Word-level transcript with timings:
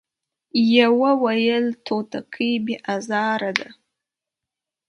يوه 0.77 1.11
ويل 1.23 1.65
توتکۍ 1.87 2.51
بې 2.65 2.75
ازاره 2.95 3.51
ده، 3.59 3.69